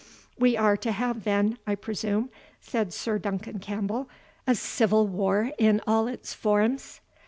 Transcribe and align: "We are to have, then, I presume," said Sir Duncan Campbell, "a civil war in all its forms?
"We 0.35 0.57
are 0.57 0.77
to 0.77 0.91
have, 0.93 1.25
then, 1.25 1.59
I 1.67 1.75
presume," 1.75 2.31
said 2.59 2.91
Sir 2.91 3.19
Duncan 3.19 3.59
Campbell, 3.59 4.09
"a 4.47 4.55
civil 4.55 5.05
war 5.05 5.51
in 5.59 5.79
all 5.85 6.07
its 6.07 6.33
forms? 6.33 7.01